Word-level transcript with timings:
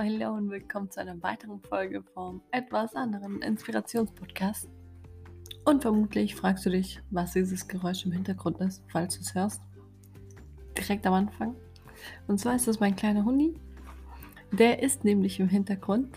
hallo 0.00 0.32
und 0.32 0.48
willkommen 0.48 0.88
zu 0.92 1.00
einer 1.00 1.20
weiteren 1.24 1.60
Folge 1.60 2.04
vom 2.14 2.40
etwas 2.52 2.94
anderen 2.94 3.42
Inspirationspodcast. 3.42 4.68
Und 5.64 5.82
vermutlich 5.82 6.36
fragst 6.36 6.64
du 6.66 6.70
dich, 6.70 7.00
was 7.10 7.32
dieses 7.32 7.66
Geräusch 7.66 8.06
im 8.06 8.12
Hintergrund 8.12 8.60
ist, 8.60 8.84
falls 8.92 9.16
du 9.16 9.22
es 9.22 9.34
hörst. 9.34 9.60
Direkt 10.76 11.04
am 11.04 11.14
Anfang. 11.14 11.56
Und 12.28 12.38
zwar 12.38 12.54
ist 12.54 12.68
das 12.68 12.78
mein 12.78 12.94
kleiner 12.94 13.24
Hundi. 13.24 13.54
Der 14.52 14.84
ist 14.84 15.02
nämlich 15.02 15.40
im 15.40 15.48
Hintergrund. 15.48 16.16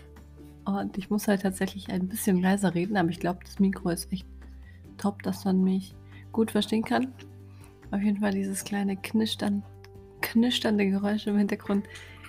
Und 0.64 0.96
ich 0.96 1.10
muss 1.10 1.26
halt 1.26 1.42
tatsächlich 1.42 1.90
ein 1.90 2.06
bisschen 2.06 2.40
leiser 2.40 2.76
reden, 2.76 2.96
aber 2.96 3.08
ich 3.08 3.18
glaube, 3.18 3.40
das 3.42 3.58
Mikro 3.58 3.88
ist 3.88 4.12
echt 4.12 4.28
top, 4.96 5.24
dass 5.24 5.44
man 5.44 5.60
mich 5.60 5.96
gut 6.30 6.52
verstehen 6.52 6.84
kann. 6.84 7.12
Auf 7.90 8.00
jeden 8.00 8.20
Fall 8.20 8.30
dieses 8.30 8.62
kleine 8.62 8.96
knistern, 8.96 9.64
knisternde 10.20 10.88
Geräusch 10.88 11.26
im 11.26 11.36
Hintergrund 11.36 11.84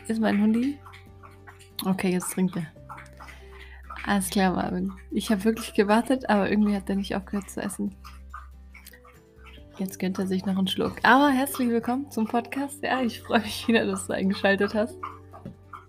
ist 0.07 0.19
mein 0.19 0.41
Hundi. 0.41 0.79
Okay, 1.85 2.11
jetzt 2.11 2.31
trinkt 2.31 2.55
er. 2.55 2.67
Alles 4.05 4.29
klar, 4.29 4.53
Marvin. 4.53 4.93
Ich 5.11 5.31
habe 5.31 5.43
wirklich 5.43 5.73
gewartet, 5.73 6.29
aber 6.29 6.49
irgendwie 6.49 6.75
hat 6.75 6.89
er 6.89 6.95
nicht 6.95 7.15
aufgehört 7.15 7.49
zu 7.49 7.61
essen. 7.61 7.95
Jetzt 9.77 9.99
gönnt 9.99 10.17
er 10.17 10.27
sich 10.27 10.45
noch 10.45 10.57
einen 10.57 10.67
Schluck. 10.67 10.97
Aber 11.03 11.29
herzlich 11.29 11.67
willkommen 11.69 12.09
zum 12.09 12.25
Podcast. 12.25 12.81
Ja, 12.83 13.01
ich 13.01 13.21
freue 13.21 13.41
mich 13.41 13.67
wieder, 13.67 13.85
dass 13.85 14.07
du 14.07 14.13
eingeschaltet 14.13 14.73
hast. 14.73 14.95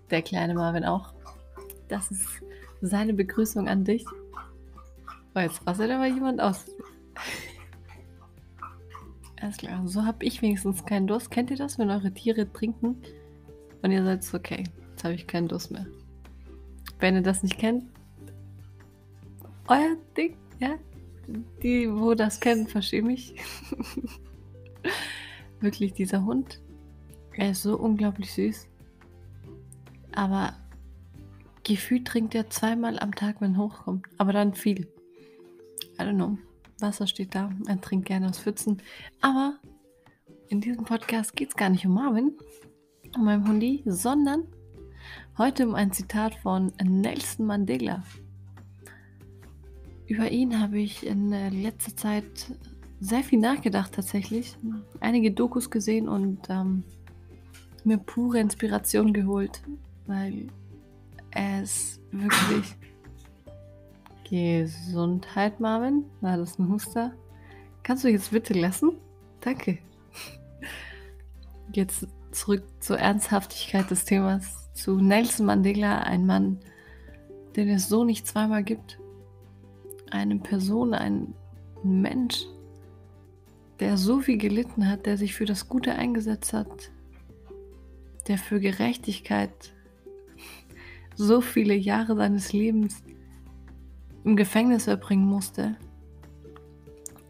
Der 0.09 0.21
kleine 0.21 0.53
Marvin 0.53 0.83
auch. 0.83 1.13
Das 1.87 2.11
ist 2.11 2.27
seine 2.81 3.13
Begrüßung 3.13 3.69
an 3.69 3.85
dich. 3.85 4.05
Oh, 5.33 5.39
jetzt 5.39 5.65
rastet 5.65 5.91
aber 5.91 6.07
jemand 6.07 6.41
aus. 6.41 6.65
Alles 9.41 9.57
klar, 9.57 9.87
so 9.87 10.03
habe 10.05 10.25
ich 10.25 10.41
wenigstens 10.41 10.85
keinen 10.85 11.07
Durst. 11.07 11.31
Kennt 11.31 11.51
ihr 11.51 11.57
das, 11.57 11.77
wenn 11.79 11.89
eure 11.89 12.11
Tiere 12.11 12.51
trinken 12.51 13.01
und 13.81 13.91
ihr 13.91 14.03
seid 14.03 14.25
okay, 14.33 14.63
habe 15.05 15.15
ich 15.15 15.27
keinen 15.27 15.47
Durst 15.47 15.71
mehr. 15.71 15.85
Wenn 16.99 17.15
ihr 17.15 17.21
das 17.21 17.43
nicht 17.43 17.57
kennt, 17.57 17.85
euer 19.67 19.95
Ding, 20.17 20.35
ja, 20.59 20.75
die, 21.63 21.91
wo 21.91 22.13
das 22.13 22.39
kennen, 22.39 22.67
verstehen 22.67 23.07
mich. 23.07 23.35
Wirklich, 25.59 25.93
dieser 25.93 26.25
Hund, 26.25 26.61
er 27.33 27.51
ist 27.51 27.63
so 27.63 27.77
unglaublich 27.77 28.33
süß. 28.33 28.67
Aber 30.13 30.53
gefühlt 31.63 32.05
trinkt 32.05 32.35
er 32.35 32.49
zweimal 32.49 32.99
am 32.99 33.15
Tag, 33.15 33.41
wenn 33.41 33.57
hochkommt. 33.57 34.05
Aber 34.17 34.33
dann 34.33 34.53
viel. 34.53 34.87
I 35.97 36.01
don't 36.01 36.15
know. 36.15 36.37
Wasser 36.79 37.07
steht 37.07 37.33
da. 37.35 37.51
Er 37.67 37.81
trinkt 37.81 38.05
gerne 38.05 38.29
aus 38.29 38.39
Pfützen. 38.39 38.81
Aber 39.21 39.59
in 40.49 40.61
diesem 40.61 40.85
Podcast 40.85 41.35
geht 41.35 41.49
es 41.49 41.55
gar 41.55 41.69
nicht 41.69 41.85
um 41.85 41.93
Marvin, 41.93 42.33
um 43.15 43.25
meinen 43.25 43.47
Hundi, 43.47 43.83
sondern 43.85 44.43
Heute 45.37 45.67
um 45.67 45.75
ein 45.75 45.91
Zitat 45.91 46.35
von 46.35 46.71
Nelson 46.81 47.45
Mandela. 47.45 48.03
Über 50.07 50.31
ihn 50.31 50.61
habe 50.61 50.79
ich 50.79 51.05
in 51.05 51.29
letzter 51.29 51.95
Zeit 51.95 52.51
sehr 52.99 53.23
viel 53.23 53.39
nachgedacht 53.39 53.93
tatsächlich. 53.93 54.55
Einige 54.99 55.31
Dokus 55.31 55.69
gesehen 55.69 56.07
und 56.07 56.39
ähm, 56.49 56.83
mir 57.83 57.97
pure 57.97 58.39
Inspiration 58.39 59.13
geholt, 59.13 59.61
weil 60.07 60.47
er 61.31 61.63
ist 61.63 61.99
wirklich 62.11 62.75
Gesundheit, 64.29 65.59
Marvin. 65.59 66.05
War 66.21 66.37
das 66.37 66.57
ein 66.57 66.69
Huster? 66.69 67.13
Kannst 67.83 68.03
du 68.03 68.07
jetzt 68.09 68.31
bitte 68.31 68.53
lassen? 68.53 68.93
Danke. 69.41 69.79
Jetzt 71.73 72.07
zurück 72.31 72.63
zur 72.79 72.97
Ernsthaftigkeit 72.97 73.89
des 73.91 74.05
Themas 74.05 74.64
zu 74.75 74.99
Nelson 74.99 75.47
Mandela, 75.47 75.99
ein 75.99 76.25
Mann, 76.25 76.59
den 77.55 77.69
es 77.69 77.87
so 77.89 78.03
nicht 78.03 78.27
zweimal 78.27 78.63
gibt. 78.63 78.99
Eine 80.11 80.37
Person, 80.37 80.93
ein 80.93 81.33
Mensch, 81.83 82.45
der 83.79 83.97
so 83.97 84.19
viel 84.19 84.37
gelitten 84.37 84.87
hat, 84.87 85.05
der 85.05 85.17
sich 85.17 85.33
für 85.33 85.45
das 85.45 85.67
Gute 85.67 85.93
eingesetzt 85.95 86.53
hat, 86.53 86.91
der 88.27 88.37
für 88.37 88.59
Gerechtigkeit 88.59 89.73
so 91.15 91.41
viele 91.41 91.73
Jahre 91.73 92.15
seines 92.15 92.51
Lebens 92.51 93.01
im 94.25 94.35
Gefängnis 94.35 94.83
verbringen 94.83 95.25
musste 95.25 95.77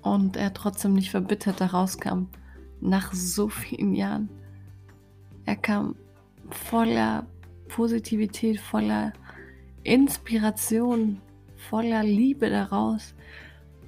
und 0.02 0.36
er 0.36 0.54
trotzdem 0.54 0.94
nicht 0.94 1.12
verbittert 1.12 1.62
daraus 1.62 2.00
kam, 2.00 2.30
nach 2.82 3.14
so 3.14 3.50
vielen 3.50 3.94
Jahren. 3.94 4.30
Er 5.46 5.56
kam 5.56 5.96
voller 6.50 7.28
Positivität, 7.76 8.58
voller 8.58 9.12
Inspiration, 9.84 11.22
voller 11.58 12.04
Liebe 12.04 12.50
daraus. 12.50 13.14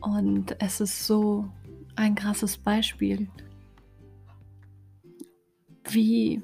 Und 0.02 0.58
es 0.60 0.82
ist 0.82 1.08
so 1.08 1.50
ein 1.96 2.14
krasses 2.14 2.58
Beispiel, 2.58 3.30
wie, 5.86 6.44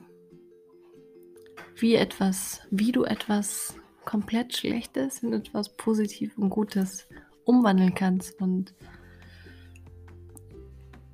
wie 1.75 1.95
etwas, 1.95 2.61
wie 2.71 2.93
du 2.93 3.03
etwas 3.03 3.75
komplett 4.05 4.55
Schlechtes 4.55 5.21
in 5.21 5.33
etwas 5.33 5.75
Positives 5.75 6.37
und 6.37 6.49
Gutes 6.49 7.09
umwandeln 7.43 7.93
kannst. 7.93 8.39
Und 8.39 8.73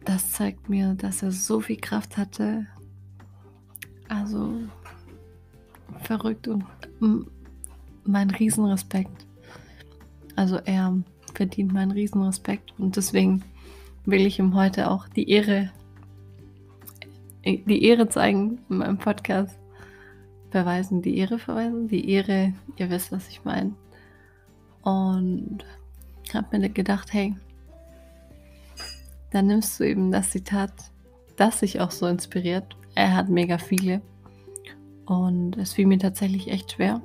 das 0.06 0.34
zeigt 0.34 0.70
mir, 0.70 0.94
dass 0.94 1.24
er 1.24 1.32
so 1.32 1.60
viel 1.60 1.78
Kraft 1.78 2.18
hatte. 2.18 2.68
Also 4.08 4.70
verrückt 6.02 6.48
und 6.48 6.66
mein 8.04 8.30
Riesenrespekt. 8.30 9.26
Also 10.36 10.58
er 10.58 10.98
verdient 11.34 11.74
meinen 11.74 11.92
Riesenrespekt 11.92 12.74
und 12.78 12.96
deswegen 12.96 13.44
will 14.06 14.26
ich 14.26 14.40
ihm 14.40 14.56
heute 14.56 14.90
auch 14.90 15.08
die 15.08 15.30
Ehre, 15.30 15.72
die 17.46 17.84
Ehre 17.84 18.10
zeigen 18.10 18.60
in 18.70 18.78
meinem 18.78 18.98
Podcast. 18.98 19.58
Verweisen, 20.52 21.04
die 21.04 21.18
Ehre 21.18 21.38
verweisen, 21.38 21.88
die 21.88 22.10
Ehre, 22.10 22.54
ihr 22.78 22.90
wisst, 22.90 23.12
was 23.12 23.28
ich 23.30 23.46
meine. 23.46 23.74
Und 24.82 25.60
habe 26.34 26.58
mir 26.58 26.70
gedacht, 26.70 27.14
hey, 27.14 27.36
dann 29.32 29.46
nimmst 29.46 29.80
du 29.80 29.84
eben 29.84 30.12
das 30.12 30.32
Zitat, 30.32 30.72
das 31.38 31.60
sich 31.60 31.80
auch 31.80 31.92
so 31.92 32.08
inspiriert. 32.08 32.76
Er 32.96 33.16
hat 33.16 33.30
mega 33.30 33.60
viele. 33.60 34.02
Und 35.10 35.58
es 35.58 35.74
fiel 35.74 35.88
mir 35.88 35.98
tatsächlich 35.98 36.50
echt 36.50 36.74
schwer. 36.74 37.02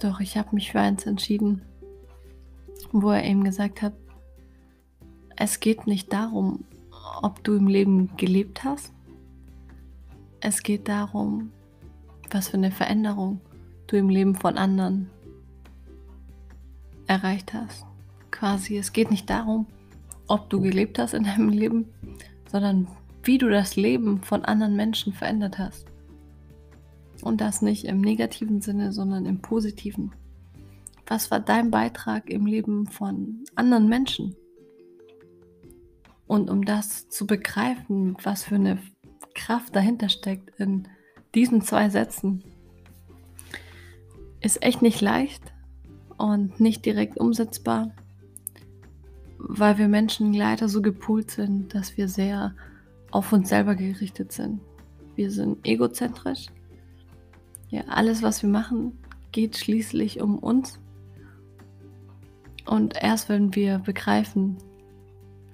Doch 0.00 0.18
ich 0.18 0.38
habe 0.38 0.54
mich 0.54 0.72
für 0.72 0.80
eins 0.80 1.04
entschieden, 1.04 1.60
wo 2.90 3.10
er 3.10 3.22
eben 3.22 3.44
gesagt 3.44 3.82
hat, 3.82 3.92
es 5.36 5.60
geht 5.60 5.86
nicht 5.86 6.10
darum, 6.10 6.64
ob 7.20 7.44
du 7.44 7.54
im 7.54 7.66
Leben 7.66 8.16
gelebt 8.16 8.64
hast. 8.64 8.94
Es 10.40 10.62
geht 10.62 10.88
darum, 10.88 11.52
was 12.30 12.48
für 12.48 12.56
eine 12.56 12.70
Veränderung 12.70 13.42
du 13.86 13.96
im 13.96 14.08
Leben 14.08 14.34
von 14.34 14.56
anderen 14.56 15.10
erreicht 17.06 17.52
hast. 17.52 17.84
Quasi, 18.30 18.78
es 18.78 18.94
geht 18.94 19.10
nicht 19.10 19.28
darum, 19.28 19.66
ob 20.28 20.48
du 20.48 20.62
gelebt 20.62 20.98
hast 20.98 21.12
in 21.12 21.24
deinem 21.24 21.50
Leben, 21.50 21.92
sondern 22.50 22.88
wie 23.22 23.36
du 23.36 23.50
das 23.50 23.76
Leben 23.76 24.22
von 24.22 24.46
anderen 24.46 24.76
Menschen 24.76 25.12
verändert 25.12 25.58
hast. 25.58 25.84
Und 27.22 27.40
das 27.40 27.62
nicht 27.62 27.84
im 27.84 28.00
negativen 28.00 28.60
Sinne, 28.60 28.92
sondern 28.92 29.26
im 29.26 29.40
positiven. 29.40 30.12
Was 31.06 31.30
war 31.30 31.40
dein 31.40 31.70
Beitrag 31.70 32.30
im 32.30 32.46
Leben 32.46 32.86
von 32.86 33.44
anderen 33.54 33.88
Menschen? 33.88 34.36
Und 36.26 36.50
um 36.50 36.64
das 36.64 37.08
zu 37.08 37.26
begreifen, 37.26 38.16
was 38.22 38.44
für 38.44 38.56
eine 38.56 38.78
Kraft 39.34 39.74
dahinter 39.74 40.10
steckt 40.10 40.50
in 40.60 40.86
diesen 41.34 41.62
zwei 41.62 41.88
Sätzen, 41.88 42.44
ist 44.40 44.62
echt 44.62 44.82
nicht 44.82 45.00
leicht 45.00 45.42
und 46.18 46.60
nicht 46.60 46.84
direkt 46.84 47.18
umsetzbar, 47.18 47.92
weil 49.38 49.78
wir 49.78 49.88
Menschen 49.88 50.34
leider 50.34 50.68
so 50.68 50.82
gepoolt 50.82 51.30
sind, 51.30 51.74
dass 51.74 51.96
wir 51.96 52.08
sehr 52.08 52.54
auf 53.10 53.32
uns 53.32 53.48
selber 53.48 53.74
gerichtet 53.74 54.32
sind. 54.32 54.60
Wir 55.14 55.30
sind 55.30 55.66
egozentrisch 55.66 56.46
ja, 57.70 57.82
alles, 57.88 58.22
was 58.22 58.42
wir 58.42 58.50
machen, 58.50 58.98
geht 59.32 59.56
schließlich 59.56 60.20
um 60.20 60.38
uns. 60.38 60.78
Und 62.66 62.94
erst 63.00 63.28
wenn 63.28 63.54
wir 63.54 63.78
begreifen, 63.78 64.56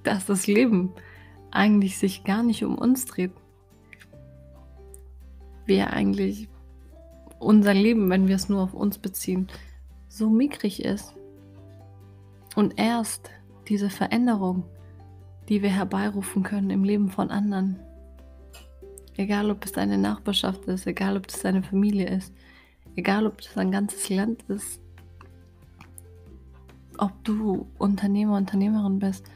dass 0.03 0.27
das 0.27 0.47
Leben 0.47 0.93
eigentlich 1.51 1.99
sich 1.99 2.25
gar 2.25 2.43
nicht 2.43 2.65
um 2.65 2.77
uns 2.77 3.07
dreht, 3.07 3.33
wir 5.67 5.93
eigentlich 5.93 6.49
unser 7.39 7.75
Leben, 7.75 8.11
wenn 8.11 8.29
wir 8.29 8.37
es 8.37 8.49
nur 8.49 8.63
auf 8.63 8.75
uns 8.75 8.99
beziehen, 8.99 9.49
so 10.09 10.29
mickrig 10.29 10.85
ist. 10.85 11.15
Und 12.55 12.79
erst 12.79 13.31
diese 13.69 13.91
Veränderung, 13.91 14.65
die 15.49 15.63
wir 15.63 15.71
herbeirufen 15.71 16.43
können 16.43 16.71
im 16.71 16.85
Leben 16.85 17.11
von 17.11 17.31
anderen, 17.31 17.81
Egal, 19.17 19.51
ob 19.51 19.65
es 19.65 19.73
deine 19.73 19.97
Nachbarschaft 19.97 20.65
ist, 20.65 20.87
egal, 20.87 21.17
ob 21.17 21.29
es 21.29 21.41
deine 21.41 21.63
Familie 21.63 22.09
ist. 22.09 22.33
Egal, 22.97 23.27
ob 23.27 23.41
das 23.41 23.57
ein 23.57 23.71
ganzes 23.71 24.09
Land 24.09 24.43
ist, 24.49 24.81
ob 26.99 27.13
du 27.25 27.67
Unternehmer, 27.79 28.37
Unternehmerin 28.37 28.99
bist, 28.99 29.27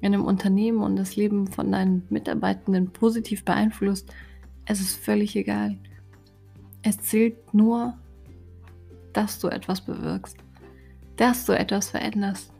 in 0.00 0.14
einem 0.14 0.24
Unternehmen 0.24 0.82
und 0.82 0.96
das 0.96 1.16
Leben 1.16 1.46
von 1.46 1.70
deinen 1.70 2.04
Mitarbeitenden 2.10 2.90
positiv 2.90 3.44
beeinflusst, 3.44 4.12
es 4.66 4.80
ist 4.80 4.96
völlig 4.96 5.36
egal. 5.36 5.78
Es 6.82 6.98
zählt 7.00 7.54
nur, 7.54 7.94
dass 9.12 9.38
du 9.38 9.48
etwas 9.48 9.80
bewirkst, 9.80 10.36
dass 11.16 11.44
du 11.44 11.52
etwas 11.52 11.90
veränderst, 11.90 12.52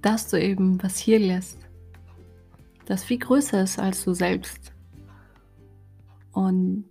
dass 0.00 0.28
du 0.28 0.40
eben 0.40 0.82
was 0.82 0.98
hier 0.98 1.18
lässt, 1.18 1.58
das 2.86 3.04
viel 3.04 3.18
größer 3.18 3.62
ist 3.62 3.78
als 3.78 4.04
du 4.04 4.14
selbst. 4.14 4.72
Und 6.38 6.84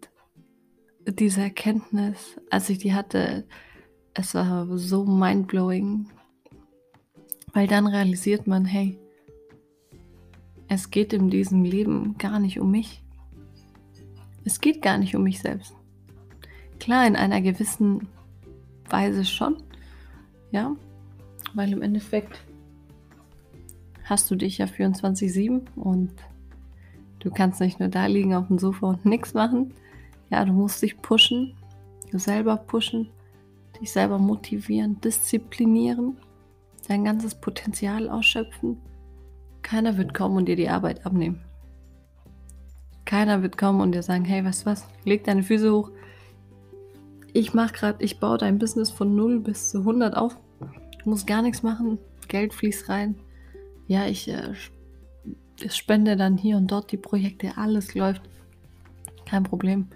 diese 1.07 1.39
Erkenntnis, 1.39 2.37
als 2.49 2.69
ich 2.69 2.79
die 2.79 2.93
hatte, 2.93 3.47
es 4.13 4.35
war 4.35 4.67
so 4.77 5.05
mindblowing, 5.05 6.09
weil 7.53 7.65
dann 7.65 7.87
realisiert 7.87 8.45
man, 8.45 8.65
hey, 8.65 8.99
es 10.67 10.91
geht 10.91 11.13
in 11.13 11.29
diesem 11.29 11.63
Leben 11.63 12.17
gar 12.17 12.39
nicht 12.39 12.59
um 12.59 12.71
mich. 12.71 13.01
Es 14.43 14.59
geht 14.59 14.81
gar 14.81 14.97
nicht 14.97 15.15
um 15.15 15.23
mich 15.23 15.39
selbst. 15.39 15.73
Klar, 16.81 17.07
in 17.07 17.15
einer 17.15 17.39
gewissen 17.39 18.09
Weise 18.89 19.23
schon, 19.23 19.63
ja, 20.51 20.75
weil 21.53 21.71
im 21.71 21.81
Endeffekt 21.81 22.43
hast 24.03 24.29
du 24.29 24.35
dich 24.35 24.57
ja 24.57 24.65
24-7 24.65 25.73
und 25.77 26.11
du 27.27 27.33
kannst 27.33 27.59
nicht 27.59 27.79
nur 27.81 27.89
da 27.89 28.05
liegen 28.05 28.33
auf 28.33 28.47
dem 28.47 28.57
Sofa 28.57 28.87
und 28.87 29.05
nichts 29.05 29.33
machen. 29.33 29.73
Ja, 30.29 30.45
du 30.45 30.53
musst 30.53 30.81
dich 30.81 31.01
pushen, 31.01 31.57
selber 32.13 32.55
pushen, 32.55 33.09
dich 33.79 33.91
selber 33.91 34.17
motivieren, 34.17 34.99
disziplinieren, 35.01 36.17
dein 36.87 37.03
ganzes 37.03 37.35
Potenzial 37.35 38.09
ausschöpfen. 38.09 38.77
Keiner 39.61 39.97
wird 39.97 40.13
kommen 40.13 40.37
und 40.37 40.45
dir 40.45 40.55
die 40.55 40.69
Arbeit 40.69 41.05
abnehmen. 41.05 41.41
Keiner 43.03 43.41
wird 43.41 43.57
kommen 43.57 43.81
und 43.81 43.91
dir 43.91 44.03
sagen, 44.03 44.23
hey, 44.23 44.41
du 44.41 44.65
was, 44.65 44.87
leg 45.03 45.25
deine 45.25 45.43
Füße 45.43 45.73
hoch. 45.73 45.91
Ich 47.33 47.53
mach 47.53 47.73
gerade, 47.73 48.01
ich 48.03 48.21
baue 48.21 48.37
dein 48.37 48.57
Business 48.57 48.89
von 48.89 49.15
0 49.15 49.41
bis 49.41 49.69
zu 49.69 49.79
100 49.79 50.15
auf. 50.15 50.37
Du 51.03 51.09
musst 51.09 51.27
gar 51.27 51.41
nichts 51.41 51.61
machen, 51.61 51.99
Geld 52.29 52.53
fließt 52.53 52.87
rein. 52.87 53.15
Ja, 53.87 54.05
ich 54.05 54.29
äh, 54.29 54.53
spende 55.69 56.15
dann 56.15 56.37
hier 56.37 56.57
und 56.57 56.71
dort 56.71 56.91
die 56.91 56.97
Projekte, 56.97 57.57
alles 57.57 57.95
läuft. 57.95 58.21
Kein 59.25 59.43
Problem. 59.43 59.87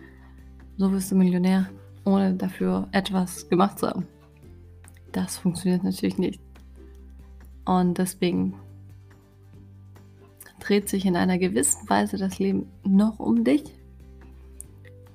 So 0.77 0.91
wirst 0.91 1.11
du 1.11 1.15
Millionär, 1.15 1.69
ohne 2.05 2.33
dafür 2.33 2.87
etwas 2.91 3.47
gemacht 3.49 3.79
zu 3.79 3.87
haben. 3.87 4.07
Das 5.11 5.37
funktioniert 5.37 5.83
natürlich 5.83 6.17
nicht. 6.17 6.41
Und 7.65 7.97
deswegen 7.97 8.55
dreht 10.59 10.89
sich 10.89 11.05
in 11.05 11.15
einer 11.15 11.37
gewissen 11.37 11.89
Weise 11.89 12.17
das 12.17 12.39
Leben 12.39 12.71
noch 12.83 13.19
um 13.19 13.43
dich, 13.43 13.63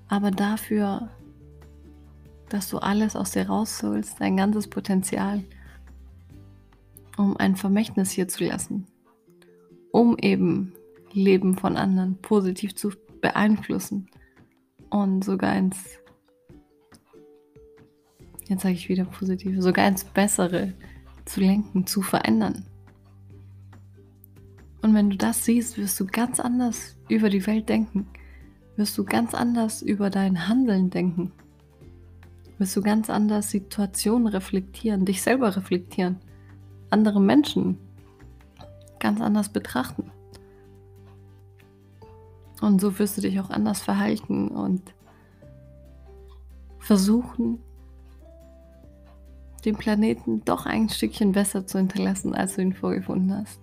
aber 0.08 0.31
dafür, 0.31 1.08
dass 2.48 2.69
du 2.69 2.78
alles 2.78 3.16
aus 3.16 3.32
dir 3.32 3.48
rausholst, 3.48 4.20
dein 4.20 4.37
ganzes 4.37 4.69
Potenzial, 4.69 5.43
um 7.16 7.37
ein 7.37 7.56
Vermächtnis 7.56 8.10
hier 8.10 8.28
zu 8.28 8.44
lassen, 8.44 8.87
um 9.96 10.19
eben 10.19 10.75
Leben 11.14 11.56
von 11.56 11.78
anderen 11.78 12.19
positiv 12.20 12.75
zu 12.75 12.93
beeinflussen. 13.22 14.10
Und 14.90 15.25
sogar 15.25 15.56
ins, 15.56 15.98
jetzt 18.46 18.60
sage 18.60 18.75
ich 18.75 18.90
wieder 18.90 19.06
positiv, 19.06 19.56
sogar 19.58 19.88
ins 19.88 20.04
Bessere 20.04 20.75
zu 21.25 21.40
lenken, 21.40 21.87
zu 21.87 22.02
verändern. 22.02 22.66
Und 24.82 24.93
wenn 24.93 25.08
du 25.08 25.16
das 25.16 25.46
siehst, 25.46 25.78
wirst 25.78 25.98
du 25.98 26.04
ganz 26.04 26.40
anders 26.40 26.98
über 27.08 27.31
die 27.31 27.46
Welt 27.46 27.70
denken, 27.70 28.06
wirst 28.76 28.98
du 28.98 29.04
ganz 29.04 29.32
anders 29.32 29.81
über 29.81 30.10
dein 30.10 30.46
Handeln 30.46 30.90
denken, 30.90 31.32
wirst 32.58 32.76
du 32.76 32.82
ganz 32.82 33.08
anders 33.08 33.50
Situationen 33.50 34.26
reflektieren, 34.26 35.06
dich 35.06 35.22
selber 35.22 35.56
reflektieren, 35.56 36.16
andere 36.90 37.20
Menschen 37.20 37.78
ganz 38.98 39.20
anders 39.20 39.48
betrachten. 39.48 40.10
Und 42.60 42.81
so 42.81 42.98
wirst 42.98 43.16
du 43.16 43.20
dich 43.20 43.38
auch 43.40 43.50
anders 43.50 43.81
verhalten 43.81 44.48
und 44.48 44.94
versuchen, 46.78 47.60
den 49.64 49.76
Planeten 49.76 50.44
doch 50.44 50.64
ein 50.64 50.88
Stückchen 50.88 51.32
besser 51.32 51.66
zu 51.66 51.78
hinterlassen, 51.78 52.34
als 52.34 52.54
du 52.54 52.62
ihn 52.62 52.72
vorgefunden 52.72 53.37
hast. 53.37 53.60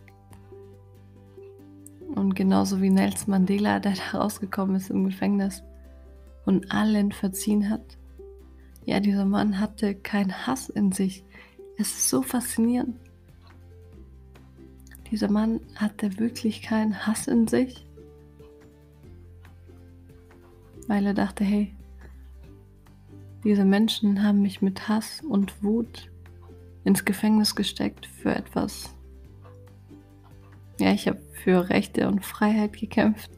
Und 2.13 2.35
genauso 2.35 2.81
wie 2.81 2.89
Nelson 2.89 3.31
Mandela, 3.31 3.79
der 3.79 3.93
da 3.93 4.19
rausgekommen 4.19 4.75
ist 4.75 4.89
im 4.89 5.05
Gefängnis 5.05 5.63
und 6.45 6.71
allen 6.71 7.11
verziehen 7.11 7.69
hat. 7.69 7.97
Ja, 8.85 8.99
dieser 8.99 9.25
Mann 9.25 9.59
hatte 9.59 9.95
keinen 9.95 10.45
Hass 10.45 10.69
in 10.69 10.91
sich. 10.91 11.23
Es 11.77 11.87
ist 11.87 12.09
so 12.09 12.21
faszinierend. 12.21 12.99
Dieser 15.13 15.29
Mann 15.29 15.59
hatte 15.75 16.17
wirklich 16.17 16.63
keinen 16.63 17.05
Hass 17.05 17.27
in 17.27 17.47
sich, 17.47 17.85
weil 20.87 21.05
er 21.05 21.13
dachte, 21.13 21.43
hey, 21.43 21.71
diese 23.43 23.63
Menschen 23.63 24.23
haben 24.23 24.41
mich 24.41 24.63
mit 24.63 24.89
Hass 24.89 25.21
und 25.21 25.61
Wut 25.61 26.09
ins 26.83 27.05
Gefängnis 27.05 27.53
gesteckt 27.53 28.07
für 28.07 28.33
etwas. 28.33 28.95
Ja, 30.79 30.91
ich 30.91 31.07
habe 31.07 31.21
für 31.43 31.69
Rechte 31.69 32.07
und 32.07 32.25
Freiheit 32.25 32.73
gekämpft. 32.73 33.29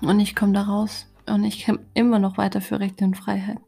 Und 0.00 0.18
ich 0.18 0.34
komme 0.34 0.54
da 0.54 0.62
raus 0.62 1.12
und 1.26 1.44
ich 1.44 1.66
kämpfe 1.66 1.84
immer 1.92 2.18
noch 2.18 2.38
weiter 2.38 2.62
für 2.62 2.80
Rechte 2.80 3.04
und 3.04 3.18
Freiheit. 3.18 3.60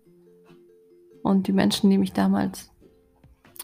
Und 1.22 1.46
die 1.46 1.52
Menschen, 1.52 1.90
die 1.90 1.98
mich 1.98 2.14
damals 2.14 2.70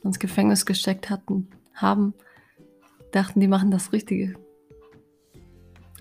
ins 0.04 0.18
Gefängnis 0.18 0.66
gesteckt 0.66 1.08
hatten, 1.08 1.48
haben, 1.72 2.12
dachten, 3.12 3.40
die 3.40 3.48
machen 3.48 3.70
das 3.70 3.92
Richtige. 3.92 4.34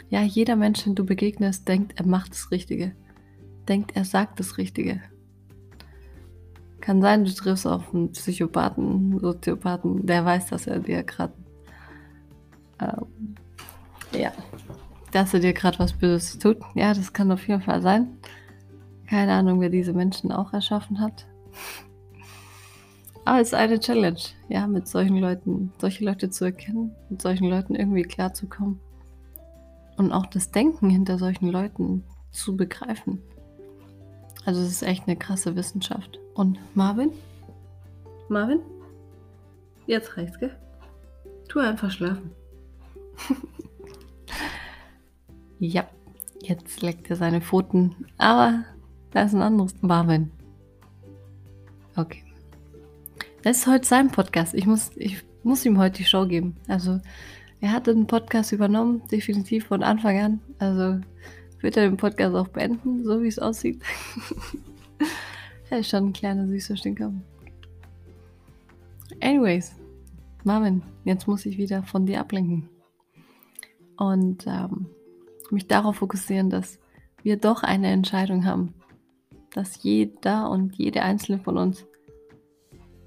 Ja, 0.10 0.22
jeder 0.22 0.56
Mensch, 0.56 0.83
den 0.83 0.95
du 0.95 1.06
begegnest, 1.06 1.68
denkt, 1.68 2.00
er 2.00 2.06
macht 2.06 2.31
das 2.31 2.52
Richtige 2.52 2.94
denkt, 3.71 3.95
er 3.95 4.06
sagt 4.06 4.40
das 4.40 4.57
Richtige. 4.57 5.02
Kann 6.81 7.02
sein, 7.02 7.24
du 7.24 7.31
triffst 7.31 7.68
auf 7.68 7.94
einen 7.94 8.12
Psychopathen, 8.12 9.19
Soziopathen, 9.19 10.06
der 10.06 10.26
weiß, 10.26 10.47
dass 10.47 10.68
er 10.68 10.80
dir 10.80 11.04
gerade, 11.04 11.33
ähm, 12.81 13.35
ja, 14.12 14.31
dass 15.12 15.33
er 15.33 15.40
dir 15.40 15.54
gerade 15.54 15.80
was 15.80 15.94
Böses 15.94 16.40
tut. 16.40 16.57
Ja, 16.74 16.94
das 16.94 17.14
kann 17.14 17.31
auf 17.31 17.47
jeden 17.47 17.62
Fall 17.62 17.81
sein. 17.81 18.18
Keine 19.07 19.33
Ahnung, 19.33 19.62
wer 19.62 19.69
diese 19.69 19.94
Menschen 19.94 20.31
auch 20.31 20.54
erschaffen 20.54 21.00
hat. 21.00 21.28
Aber 23.25 23.40
es 23.40 23.49
ist 23.49 23.54
eine 23.54 23.80
Challenge, 23.80 24.19
ja, 24.49 24.68
mit 24.68 24.87
solchen 24.87 25.18
Leuten, 25.18 25.71
solche 25.80 26.04
Leute 26.04 26.30
zu 26.30 26.45
erkennen, 26.45 26.95
mit 27.09 27.21
solchen 27.21 27.49
Leuten 27.49 27.75
irgendwie 27.75 28.04
klarzukommen. 28.04 28.80
Und 29.97 30.11
auch 30.11 30.25
das 30.25 30.51
Denken 30.51 30.90
hinter 30.90 31.19
solchen 31.19 31.49
Leuten 31.49 32.04
zu 32.31 32.57
begreifen. 32.57 33.21
Also 34.45 34.61
es 34.61 34.69
ist 34.69 34.83
echt 34.83 35.07
eine 35.07 35.18
krasse 35.18 35.56
Wissenschaft. 35.56 36.19
Und 36.33 36.57
Marvin? 36.75 37.11
Marvin? 38.30 38.61
Jetzt 39.85 40.18
reicht's, 40.18 40.40
gell? 40.40 40.57
Tu 41.47 41.59
einfach 41.59 41.92
schlafen. 41.92 42.31
ja, 45.59 45.87
jetzt 46.42 46.81
leckt 46.81 47.09
er 47.09 47.18
seine 47.18 47.42
Pfoten. 47.42 48.07
Aber 48.18 48.63
da 49.11 49.23
ist 49.23 49.33
ein 49.33 49.42
anderes 49.42 49.75
Marvin. 49.81 50.31
Okay. 51.95 52.23
Das 53.44 53.57
ist 53.57 53.68
heute 53.68 53.88
sein 53.88 54.12
Podcast. 54.12 54.54
Ich 54.54 54.68
muss, 54.68 54.92
ich 54.95 55.24
muss 55.42 55.66
ihm 55.66 55.80
heute 55.80 55.98
die 55.98 56.06
Show 56.06 56.28
geben. 56.28 56.56
Also, 56.68 57.00
er 57.60 57.71
hat 57.71 57.88
den 57.88 58.06
Podcast 58.06 58.52
übernommen, 58.52 59.02
definitiv 59.12 59.66
von 59.66 59.81
Anfang 59.81 60.19
an. 60.19 60.42
Also, 60.60 61.00
wird 61.60 61.76
er 61.76 61.90
den 61.90 61.98
Podcast 61.98 62.36
auch 62.36 62.50
beenden, 62.50 63.04
so 63.04 63.24
wie 63.24 63.28
es 63.28 63.40
aussieht. 63.40 63.81
er 65.71 65.80
ist 65.80 65.90
schon 65.90 66.10
ein 66.10 66.14
kleiner 66.14 66.48
süßer 66.48 66.78
Stinker. 66.78 67.12
Anyways, 69.21 69.76
Marvin, 70.44 70.83
jetzt 71.04 71.28
muss 71.28 71.45
ich 71.48 71.57
wieder 71.57 71.81
von 71.81 72.06
dir 72.06 72.19
ablenken. 72.19 72.69
Und 73.98 74.45
ähm, 74.45 74.86
mich 75.50 75.66
darauf 75.68 75.95
fokussieren, 75.95 76.52
dass 76.52 76.78
wir 77.24 77.38
doch 77.38 77.64
eine 77.64 77.88
Entscheidung 77.88 78.45
haben. 78.45 78.76
Dass 79.52 79.81
jeder 79.81 80.48
und 80.52 80.76
jede 80.76 81.02
einzelne 81.02 81.40
von 81.40 81.57
uns 81.57 81.88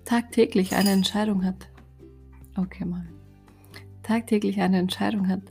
tagtäglich 0.04 0.74
eine 0.74 0.90
Entscheidung 0.90 1.44
hat. 1.44 1.68
Okay, 2.56 2.84
mal. 2.84 3.06
Tagtäglich 4.02 4.60
eine 4.60 4.78
Entscheidung 4.78 5.28
hat, 5.28 5.42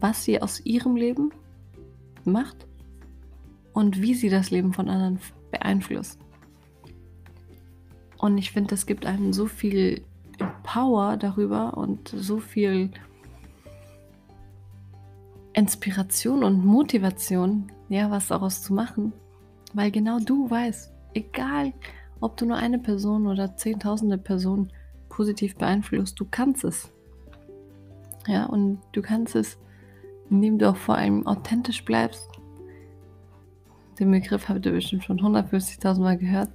was 0.00 0.24
sie 0.24 0.42
aus 0.42 0.64
ihrem 0.64 0.96
Leben 0.96 1.30
macht 2.24 2.66
und 3.72 4.02
wie 4.02 4.14
sie 4.14 4.28
das 4.28 4.50
Leben 4.50 4.72
von 4.72 4.88
anderen 4.88 5.20
beeinflusst. 5.50 6.18
Und 8.18 8.38
ich 8.38 8.52
finde, 8.52 8.70
das 8.70 8.86
gibt 8.86 9.06
einem 9.06 9.32
so 9.32 9.46
viel 9.46 10.04
Power 10.62 11.16
darüber 11.16 11.76
und 11.76 12.08
so 12.08 12.38
viel 12.38 12.90
Inspiration 15.54 16.44
und 16.44 16.64
Motivation, 16.64 17.70
ja, 17.88 18.10
was 18.10 18.28
daraus 18.28 18.62
zu 18.62 18.72
machen. 18.74 19.12
Weil 19.74 19.90
genau 19.90 20.18
du 20.18 20.50
weißt, 20.50 20.92
egal 21.14 21.72
ob 22.22 22.36
du 22.36 22.46
nur 22.46 22.56
eine 22.56 22.78
Person 22.78 23.26
oder 23.26 23.56
zehntausende 23.56 24.16
Personen 24.16 24.72
positiv 25.08 25.56
beeinflusst, 25.56 26.18
du 26.18 26.24
kannst 26.30 26.64
es. 26.64 26.90
Ja, 28.26 28.46
und 28.46 28.80
du 28.92 29.02
kannst 29.02 29.34
es, 29.34 29.58
indem 30.30 30.58
du 30.58 30.70
auch 30.70 30.76
vor 30.76 30.94
allem 30.94 31.26
authentisch 31.26 31.84
bleibst. 31.84 32.28
Den 33.98 34.10
Begriff 34.10 34.48
habt 34.48 34.64
ihr 34.64 34.72
bestimmt 34.72 35.04
schon 35.04 35.20
150.000 35.20 36.00
Mal 36.00 36.16
gehört. 36.16 36.48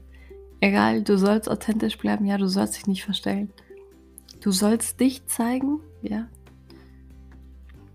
Egal, 0.60 1.04
du 1.04 1.18
sollst 1.18 1.50
authentisch 1.50 1.98
bleiben, 1.98 2.26
ja, 2.26 2.38
du 2.38 2.48
sollst 2.48 2.78
dich 2.78 2.88
nicht 2.88 3.04
verstellen. 3.04 3.52
Du 4.42 4.52
sollst 4.52 5.00
dich 5.00 5.28
zeigen, 5.28 5.82
ja. 6.02 6.28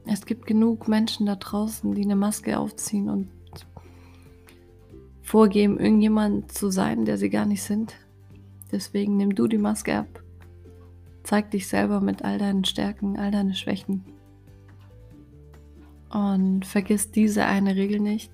Es 0.05 0.27
gibt 0.27 0.47
genug 0.47 0.89
Menschen 0.89 1.27
da 1.27 1.37
draußen, 1.37 1.95
die 1.95 2.03
eine 2.03 2.17
Maske 2.17 2.59
aufziehen 2.59 3.09
und 3.09 3.29
vorgeben, 5.33 5.81
irgendjemand 5.81 6.53
zu 6.53 6.71
sein, 6.71 7.07
der 7.07 7.17
sie 7.17 7.31
gar 7.31 7.47
nicht 7.47 7.63
sind. 7.63 7.95
Deswegen 8.71 9.17
nimm 9.17 9.35
du 9.35 9.47
die 9.47 9.57
Maske 9.57 9.97
ab. 9.97 10.23
Zeig 11.23 11.51
dich 11.53 11.69
selber 11.69 12.03
mit 12.03 12.23
all 12.23 12.37
deinen 12.37 12.67
Stärken, 12.67 13.19
all 13.19 13.31
deinen 13.31 13.55
Schwächen. 13.55 14.05
Und 16.11 16.67
vergiss 16.67 17.13
diese 17.13 17.47
eine 17.47 17.77
Regel 17.77 17.99
nicht. 17.99 18.31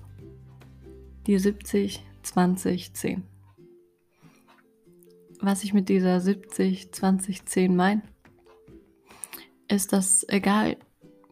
Die 1.25 1.39
70, 1.39 2.03
20, 2.23 2.93
10. 2.93 3.23
Was 5.39 5.63
ich 5.63 5.73
mit 5.73 5.87
dieser 5.87 6.19
70, 6.19 6.91
20, 6.91 7.45
10 7.45 7.77
meine, 7.77 8.01
ist, 9.69 9.93
dass 9.93 10.27
egal 10.27 10.75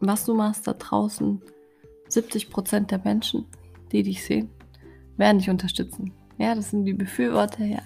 was 0.00 0.24
du 0.24 0.32
machst 0.32 0.66
da 0.66 0.72
draußen, 0.72 1.42
70% 2.08 2.86
der 2.86 3.00
Menschen, 3.04 3.44
die 3.92 4.02
dich 4.02 4.24
sehen, 4.24 4.48
werden 5.18 5.38
dich 5.38 5.50
unterstützen. 5.50 6.12
Ja, 6.38 6.54
das 6.54 6.70
sind 6.70 6.84
die 6.84 6.94
Befürworter, 6.94 7.64
ja. 7.64 7.82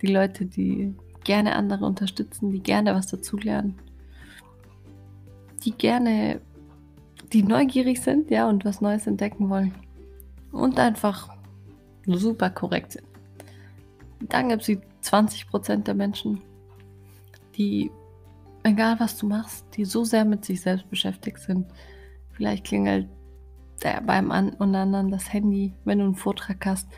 Die 0.00 0.06
Leute, 0.06 0.46
die 0.46 0.94
gerne 1.24 1.54
andere 1.54 1.84
unterstützen, 1.84 2.50
die 2.50 2.60
gerne 2.60 2.94
was 2.94 3.08
dazulernen, 3.08 3.78
die 5.64 5.72
gerne, 5.72 6.40
die 7.32 7.42
neugierig 7.42 8.00
sind, 8.00 8.30
ja, 8.30 8.48
und 8.48 8.64
was 8.64 8.80
Neues 8.80 9.06
entdecken 9.06 9.50
wollen 9.50 9.74
und 10.52 10.78
einfach 10.78 11.28
super 12.06 12.50
korrekt 12.50 12.92
sind. 12.92 13.06
Dann 14.20 14.48
gibt 14.48 14.62
es 14.62 14.66
die 14.66 14.80
20% 15.02 15.84
der 15.84 15.94
Menschen, 15.94 16.40
die, 17.56 17.90
egal 18.62 18.98
was 18.98 19.16
du 19.18 19.26
machst, 19.26 19.64
die 19.76 19.84
so 19.84 20.04
sehr 20.04 20.24
mit 20.24 20.44
sich 20.44 20.60
selbst 20.60 20.88
beschäftigt 20.88 21.38
sind. 21.40 21.66
Vielleicht 22.32 22.64
klingelt 22.64 23.08
beim 23.80 24.30
anderen 24.30 25.10
das 25.10 25.32
Handy, 25.32 25.72
wenn 25.84 25.98
du 25.98 26.04
einen 26.04 26.14
Vortrag 26.14 26.64
hast. 26.66 26.88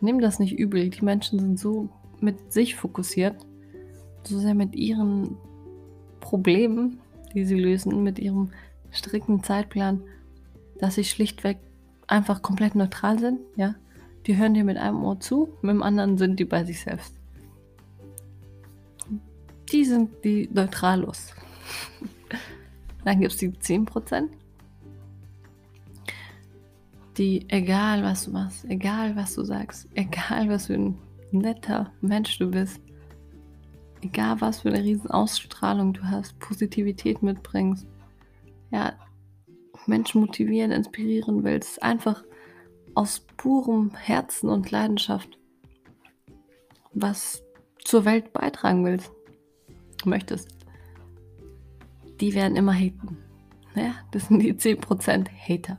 Nimm 0.00 0.20
das 0.20 0.38
nicht 0.38 0.58
übel. 0.58 0.90
Die 0.90 1.04
Menschen 1.04 1.38
sind 1.38 1.58
so 1.58 1.88
mit 2.20 2.52
sich 2.52 2.76
fokussiert, 2.76 3.36
so 4.24 4.38
sehr 4.38 4.54
mit 4.54 4.74
ihren 4.74 5.36
Problemen, 6.20 7.00
die 7.34 7.44
sie 7.44 7.58
lösen, 7.58 8.02
mit 8.02 8.18
ihrem 8.18 8.50
strikten 8.90 9.42
Zeitplan, 9.42 10.02
dass 10.78 10.96
sie 10.96 11.04
schlichtweg 11.04 11.58
einfach 12.06 12.42
komplett 12.42 12.74
neutral 12.74 13.18
sind, 13.18 13.40
ja. 13.56 13.74
Die 14.26 14.36
hören 14.36 14.52
dir 14.52 14.64
mit 14.64 14.76
einem 14.76 15.02
Ohr 15.02 15.18
zu, 15.18 15.54
mit 15.62 15.70
dem 15.70 15.82
anderen 15.82 16.18
sind 16.18 16.38
die 16.38 16.44
bei 16.44 16.64
sich 16.64 16.80
selbst. 16.80 17.14
Die 19.72 19.84
sind 19.84 20.10
die 20.24 20.48
neutrallos. 20.52 21.32
Dann 23.04 23.20
gibt 23.20 23.32
es 23.32 23.38
die 23.38 23.48
10%, 23.48 24.28
die, 27.18 27.44
egal 27.48 28.02
was 28.02 28.24
du 28.24 28.32
machst, 28.32 28.64
egal 28.66 29.16
was 29.16 29.34
du 29.34 29.44
sagst, 29.44 29.88
egal 29.94 30.48
was 30.48 30.66
für 30.66 30.74
ein 30.74 30.98
netter 31.32 31.92
Mensch 32.00 32.38
du 32.38 32.50
bist, 32.50 32.80
egal 34.00 34.40
was 34.40 34.60
für 34.60 34.68
eine 34.68 34.82
riesen 34.82 35.10
Ausstrahlung 35.10 35.92
du 35.92 36.04
hast, 36.04 36.38
Positivität 36.38 37.22
mitbringst, 37.22 37.86
ja, 38.70 38.92
Menschen 39.86 40.20
motivieren, 40.20 40.70
inspirieren 40.70 41.42
willst, 41.42 41.82
einfach 41.82 42.22
aus 42.94 43.20
purem 43.36 43.94
Herzen 43.94 44.48
und 44.48 44.70
Leidenschaft 44.70 45.38
was 46.92 47.42
zur 47.84 48.04
Welt 48.04 48.32
beitragen 48.32 48.84
willst, 48.84 49.12
möchtest, 50.04 50.48
die 52.20 52.34
werden 52.34 52.56
immer 52.56 52.74
haten. 52.74 53.18
Ja, 53.74 53.94
das 54.10 54.28
sind 54.28 54.40
die 54.40 54.54
10% 54.54 55.28
Hater. 55.28 55.78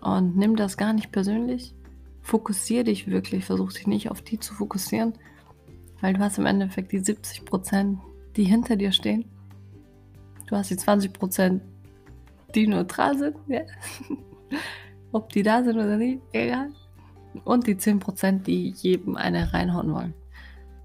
Und 0.00 0.36
nimm 0.36 0.56
das 0.56 0.76
gar 0.76 0.92
nicht 0.92 1.12
persönlich. 1.12 1.74
Fokussiere 2.22 2.84
dich 2.84 3.08
wirklich. 3.08 3.44
Versuch 3.44 3.72
dich 3.72 3.86
nicht 3.86 4.10
auf 4.10 4.22
die 4.22 4.38
zu 4.38 4.54
fokussieren, 4.54 5.14
weil 6.00 6.14
du 6.14 6.20
hast 6.20 6.38
im 6.38 6.46
Endeffekt 6.46 6.92
die 6.92 6.98
70 6.98 7.44
Prozent, 7.44 7.98
die 8.36 8.44
hinter 8.44 8.76
dir 8.76 8.92
stehen. 8.92 9.24
Du 10.46 10.56
hast 10.56 10.70
die 10.70 10.76
20 10.76 11.12
Prozent, 11.12 11.62
die 12.54 12.66
neutral 12.66 13.18
sind. 13.18 13.36
Ja. 13.48 13.62
Ob 15.12 15.30
die 15.30 15.42
da 15.42 15.62
sind 15.62 15.76
oder 15.76 15.96
nicht, 15.96 16.22
egal. 16.32 16.70
Und 17.44 17.66
die 17.66 17.76
10 17.76 17.98
Prozent, 17.98 18.46
die 18.46 18.70
jedem 18.70 19.16
eine 19.16 19.52
reinhauen 19.52 19.92
wollen. 19.92 20.14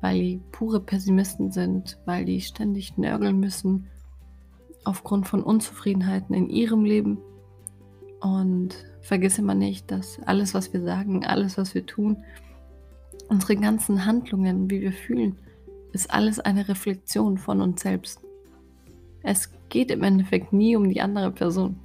Weil 0.01 0.19
die 0.19 0.41
pure 0.51 0.81
Pessimisten 0.81 1.51
sind, 1.51 1.97
weil 2.05 2.25
die 2.25 2.41
ständig 2.41 2.97
nörgeln 2.97 3.39
müssen 3.39 3.87
aufgrund 4.83 5.27
von 5.27 5.43
Unzufriedenheiten 5.43 6.35
in 6.35 6.49
ihrem 6.49 6.83
Leben 6.83 7.19
und 8.19 8.75
vergiss 9.03 9.37
immer 9.37 9.53
nicht, 9.53 9.91
dass 9.91 10.19
alles, 10.25 10.53
was 10.53 10.73
wir 10.73 10.81
sagen, 10.81 11.25
alles, 11.25 11.57
was 11.57 11.75
wir 11.75 11.85
tun, 11.85 12.17
unsere 13.27 13.55
ganzen 13.55 14.05
Handlungen, 14.05 14.69
wie 14.71 14.81
wir 14.81 14.93
fühlen, 14.93 15.37
ist 15.91 16.11
alles 16.11 16.39
eine 16.39 16.67
Reflexion 16.67 17.37
von 17.37 17.61
uns 17.61 17.81
selbst. 17.81 18.21
Es 19.21 19.51
geht 19.69 19.91
im 19.91 20.03
Endeffekt 20.03 20.53
nie 20.53 20.75
um 20.75 20.89
die 20.89 21.01
andere 21.01 21.31
Person. 21.31 21.79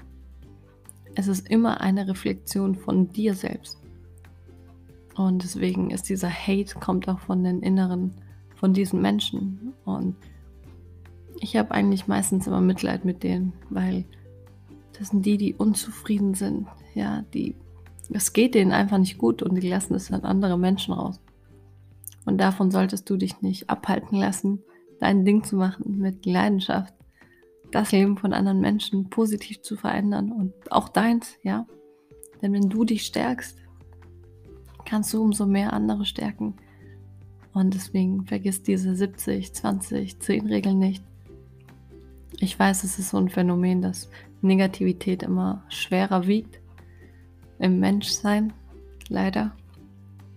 Es 1.15 1.29
ist 1.29 1.49
immer 1.49 1.81
eine 1.81 2.09
Reflexion 2.09 2.75
von 2.75 3.13
dir 3.13 3.35
selbst. 3.35 3.79
Und 5.17 5.43
deswegen 5.43 5.91
ist 5.91 6.09
dieser 6.09 6.31
Hate 6.31 6.79
kommt 6.79 7.09
auch 7.09 7.19
von 7.19 7.43
den 7.43 7.61
Inneren, 7.61 8.13
von 8.55 8.73
diesen 8.73 9.03
Menschen. 9.03 9.75
Und 9.85 10.15
ich 11.41 11.57
habe 11.57 11.73
eigentlich 11.73 12.07
meistens 12.07 12.47
immer 12.47 12.61
Mitleid 12.61 13.05
mit 13.05 13.25
denen, 13.25 13.53
weil 13.69 14.05
das 14.99 15.09
sind 15.09 15.27
die, 15.27 15.37
die 15.37 15.55
unzufrieden 15.55 16.35
sind. 16.35 16.69
Ja, 16.99 17.23
die, 17.33 17.55
es 18.11 18.33
geht 18.33 18.57
denen 18.57 18.73
einfach 18.73 18.99
nicht 18.99 19.19
gut 19.19 19.41
und 19.41 19.55
die 19.55 19.69
lassen 19.69 19.95
es 19.95 20.11
an 20.11 20.25
andere 20.25 20.59
Menschen 20.59 20.93
raus. 20.93 21.21
Und 22.27 22.39
davon 22.39 22.73
solltest 22.73 23.09
du 23.09 23.17
dich 23.17 23.41
nicht 23.41 23.71
abhalten 23.71 24.19
lassen, 24.19 24.65
dein 24.99 25.25
Ding 25.25 25.45
zu 25.45 25.55
machen 25.55 25.99
mit 25.99 26.27
Leidenschaft, 26.27 26.93
das 27.71 27.93
Leben 27.93 28.19
von 28.19 28.33
anderen 28.33 28.61
Menschen 28.61 29.11
positiv 29.11 29.63
zu 29.63 29.77
verändern 29.77 30.33
und 30.33 30.53
auch 30.73 30.89
deins, 30.89 31.39
ja. 31.45 31.69
Denn 32.43 32.53
wenn 32.53 32.69
du 32.69 32.85
dich 32.85 33.07
stärkst, 33.07 33.57
kannst 34.85 35.15
du 35.15 35.23
umso 35.23 35.47
mehr 35.47 35.73
andere 35.73 36.05
stärken. 36.05 36.57
Und 37.53 37.75
deswegen 37.75 38.27
vergiss 38.27 38.61
diese 38.65 38.97
70, 38.97 39.53
20, 39.53 40.19
10 40.19 40.47
Regeln 40.47 40.81
nicht. 40.81 41.05
Ich 42.41 42.59
weiß, 42.59 42.83
es 42.83 42.99
ist 42.99 43.11
so 43.11 43.19
ein 43.19 43.29
Phänomen, 43.29 43.83
dass 43.83 44.11
Negativität 44.43 45.23
immer 45.23 45.63
schwerer 45.69 46.27
wiegt 46.27 46.61
im 47.59 47.79
Menschsein. 47.81 48.53
Leider. 49.09 49.53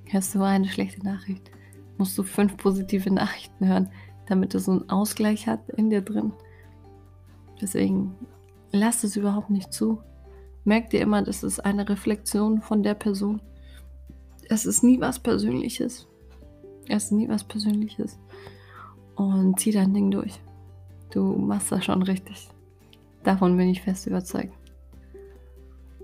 Hörst 0.06 0.36
du 0.36 0.42
eine 0.42 0.68
schlechte 0.68 1.06
Nachricht, 1.06 1.52
musst 1.98 2.18
du 2.18 2.24
fünf 2.24 2.58
positive 2.58 3.12
Nachrichten 3.12 3.68
hören, 3.68 3.90
damit 4.28 4.54
du 4.54 4.60
so 4.60 4.72
einen 4.72 4.90
Ausgleich 4.90 5.48
hat 5.48 5.70
in 5.70 5.90
dir 5.90 6.02
drin. 6.02 6.34
Deswegen 7.62 8.16
lass 8.72 9.04
es 9.04 9.16
überhaupt 9.16 9.50
nicht 9.50 9.72
zu. 9.72 10.00
Merk 10.64 10.90
dir 10.90 11.02
immer, 11.02 11.22
das 11.22 11.44
ist 11.44 11.60
eine 11.60 11.88
Reflexion 11.88 12.62
von 12.62 12.84
der 12.84 12.94
Person. 12.94 13.42
Es 14.50 14.66
ist 14.66 14.84
nie 14.84 15.00
was 15.00 15.20
Persönliches. 15.20 16.08
Es 16.88 17.06
ist 17.06 17.12
nie 17.12 17.30
was 17.30 17.44
Persönliches. 17.44 18.20
Und 19.16 19.60
zieh 19.60 19.72
dein 19.72 19.94
Ding 19.94 20.12
durch. 20.12 20.40
Du 21.12 21.24
machst 21.24 21.72
das 21.72 21.86
schon 21.86 22.04
richtig. 22.04 22.50
Davon 23.24 23.58
bin 23.58 23.70
ich 23.70 23.82
fest 23.82 24.08
überzeugt. 24.08 24.54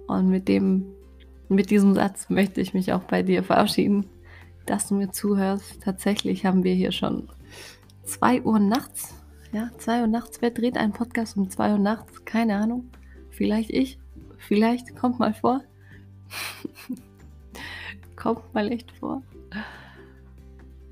Und 0.08 0.30
mit 0.30 0.48
dem, 0.48 0.86
mit 1.50 1.70
diesem 1.70 1.94
Satz 1.94 2.30
möchte 2.30 2.62
ich 2.62 2.74
mich 2.74 2.94
auch 2.94 3.04
bei 3.04 3.24
dir 3.24 3.44
verabschieden, 3.44 4.06
dass 4.66 4.88
du 4.88 4.96
mir 4.96 5.12
zuhörst. 5.12 5.82
Tatsächlich 5.82 6.46
haben 6.46 6.64
wir 6.64 6.74
hier 6.74 6.92
schon 6.92 7.30
2 8.04 8.44
Uhr 8.44 8.60
nachts. 8.60 9.16
Ja, 9.54 9.72
2 9.78 10.02
Uhr 10.02 10.08
nachts. 10.08 10.42
Wer 10.42 10.52
dreht 10.52 10.78
einen 10.78 10.94
Podcast 10.94 11.38
um 11.38 11.50
2 11.50 11.74
Uhr 11.74 11.78
nachts? 11.78 12.26
Keine 12.26 12.56
Ahnung. 12.56 12.90
Vielleicht 13.30 13.70
ich. 13.70 13.98
Vielleicht 14.38 14.96
kommt 14.96 15.20
mal 15.20 15.34
vor. 15.34 15.62
kommt 18.16 18.54
mal 18.54 18.72
echt 18.72 18.92
vor. 18.92 19.24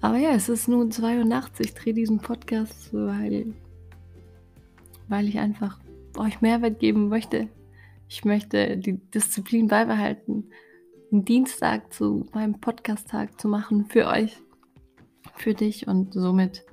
Aber 0.01 0.17
ja, 0.17 0.31
es 0.31 0.49
ist 0.49 0.67
nun 0.67 0.91
2 0.91 1.17
Uhr 1.19 1.25
nachts. 1.25 1.59
Ich 1.59 1.73
drehe 1.73 1.93
diesen 1.93 2.19
Podcast, 2.19 2.93
weil, 2.93 3.53
weil 5.07 5.27
ich 5.27 5.39
einfach 5.39 5.79
euch 6.17 6.41
Mehrwert 6.41 6.79
geben 6.79 7.09
möchte. 7.09 7.49
Ich 8.07 8.23
möchte 8.23 8.77
die 8.77 8.93
Disziplin 8.93 9.67
beibehalten, 9.67 10.51
einen 11.11 11.25
Dienstag 11.25 11.91
zu 11.91 12.27
meinem 12.33 12.59
Podcast-Tag 12.59 13.39
zu 13.39 13.47
machen 13.47 13.85
für 13.85 14.07
euch, 14.07 14.37
für 15.35 15.53
dich 15.53 15.87
und 15.87 16.13
somit, 16.13 16.63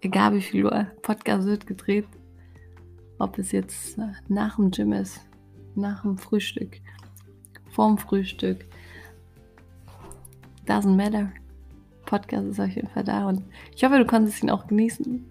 egal 0.00 0.34
wie 0.34 0.42
viel 0.42 0.64
Uhr 0.64 0.86
Podcast 1.02 1.46
wird 1.46 1.66
gedreht, 1.66 2.06
ob 3.18 3.38
es 3.38 3.52
jetzt 3.52 3.98
äh, 3.98 4.12
nach 4.28 4.56
dem 4.56 4.70
Gym 4.70 4.92
ist, 4.92 5.20
nach 5.76 6.02
dem 6.02 6.18
Frühstück, 6.18 6.80
vorm 7.70 7.96
Frühstück, 7.96 8.64
doesn't 10.66 10.96
matter. 10.96 11.32
Podcast 12.04 12.48
ist 12.48 12.60
auf 12.60 12.68
jeden 12.68 12.88
Fall 12.88 13.04
da 13.04 13.28
und 13.28 13.42
ich 13.74 13.82
hoffe, 13.82 13.98
du 13.98 14.04
konntest 14.04 14.42
ihn 14.42 14.50
auch 14.50 14.66
genießen. 14.66 15.24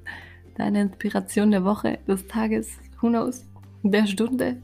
Deine 0.55 0.81
Inspiration 0.81 1.51
der 1.51 1.63
Woche, 1.63 1.99
des 2.07 2.27
Tages, 2.27 2.77
who 2.99 3.09
knows, 3.09 3.45
der 3.83 4.07
Stunde. 4.07 4.61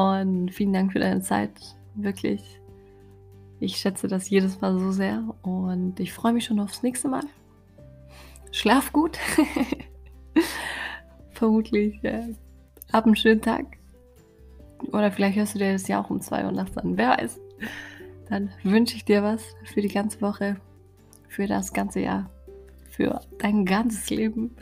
Und 0.00 0.50
vielen 0.50 0.72
Dank 0.72 0.92
für 0.92 0.98
deine 0.98 1.20
Zeit. 1.20 1.52
Wirklich. 1.94 2.60
Ich 3.58 3.76
schätze 3.76 4.08
das 4.08 4.30
jedes 4.30 4.60
Mal 4.60 4.78
so 4.78 4.90
sehr 4.90 5.22
und 5.42 6.00
ich 6.00 6.12
freue 6.12 6.32
mich 6.32 6.46
schon 6.46 6.60
aufs 6.60 6.82
nächste 6.82 7.08
Mal. 7.08 7.24
Schlaf 8.52 8.92
gut. 8.92 9.18
Vermutlich. 11.32 12.00
Ja. 12.02 12.22
Hab 12.92 13.04
einen 13.04 13.16
schönen 13.16 13.42
Tag. 13.42 13.78
Oder 14.92 15.12
vielleicht 15.12 15.36
hörst 15.36 15.54
du 15.54 15.58
dir 15.58 15.72
das 15.72 15.88
ja 15.88 16.02
auch 16.02 16.08
um 16.08 16.20
2 16.20 16.46
Uhr 16.46 16.52
nachts 16.52 16.78
an. 16.78 16.96
Wer 16.96 17.10
weiß. 17.10 17.38
Dann 18.30 18.50
wünsche 18.62 18.96
ich 18.96 19.04
dir 19.04 19.22
was 19.22 19.54
für 19.64 19.82
die 19.82 19.88
ganze 19.88 20.22
Woche, 20.22 20.56
für 21.28 21.46
das 21.46 21.72
ganze 21.72 22.00
Jahr, 22.00 22.30
für 22.88 23.20
dein 23.38 23.66
ganzes 23.66 24.08
Leben. 24.08 24.56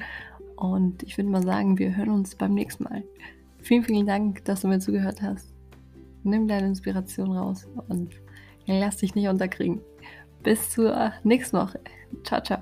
Und 0.57 1.05
ich 1.05 1.17
würde 1.17 1.31
mal 1.31 1.45
sagen, 1.45 1.79
wir 1.79 1.97
hören 1.97 2.11
uns 2.11 2.35
beim 2.35 2.55
nächsten 2.55 2.85
Mal. 2.85 3.05
Vielen, 3.61 3.85
vielen 3.85 4.07
Dank, 4.07 4.45
dass 4.45 4.63
du 4.63 4.69
mir 4.69 4.79
zugehört 4.79 5.21
hast. 5.23 5.53
Nimm 6.23 6.49
deine 6.49 6.69
Inspiration 6.69 7.33
raus 7.33 7.67
und 7.89 8.15
lass 8.67 8.99
dich 8.99 9.15
nicht 9.15 9.29
unterkriegen. 9.29 9.81
Bis 10.43 10.71
zur 10.71 11.13
nächsten 11.25 11.59
Woche. 11.59 11.81
Ciao, 12.25 12.41
ciao. 12.43 12.61